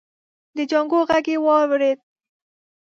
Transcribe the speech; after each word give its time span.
د 0.57 0.57
جانکو 0.69 0.99
غږ 1.09 1.25
يې 1.33 1.37
واورېد. 1.45 1.99